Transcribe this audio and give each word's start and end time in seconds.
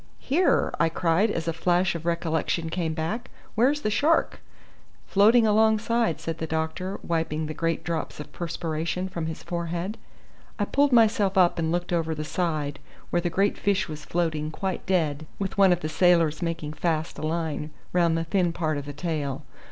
Here!" 0.17 0.73
I 0.79 0.89
cried 0.89 1.29
as 1.29 1.47
a 1.47 1.53
flash 1.53 1.93
of 1.93 2.07
recollection 2.07 2.71
came 2.71 2.95
back, 2.95 3.29
"where's 3.53 3.81
the 3.81 3.91
shark?" 3.91 4.39
"Floating 5.05 5.45
alongside," 5.45 6.19
said 6.19 6.39
the 6.39 6.47
doctor, 6.47 6.99
wiping 7.03 7.45
the 7.45 7.53
great 7.53 7.83
drops 7.83 8.19
of 8.19 8.31
perspiration 8.33 9.07
from 9.07 9.27
his 9.27 9.43
forehead. 9.43 9.99
I 10.57 10.65
pulled 10.65 10.91
myself 10.91 11.37
up 11.37 11.59
and 11.59 11.71
looked 11.71 11.93
over 11.93 12.15
the 12.15 12.23
side, 12.23 12.79
where 13.11 13.21
the 13.21 13.29
great 13.29 13.59
fish 13.59 13.87
was 13.87 14.03
floating 14.03 14.49
quite 14.49 14.83
dead, 14.87 15.27
with 15.37 15.59
one 15.59 15.71
of 15.71 15.81
the 15.81 15.87
sailors 15.87 16.41
making 16.41 16.73
fast 16.73 17.19
a 17.19 17.21
line 17.21 17.69
round 17.93 18.17
the 18.17 18.23
thin 18.23 18.53
part 18.53 18.79
of 18.79 18.87
the 18.87 18.93
tail. 18.93 19.43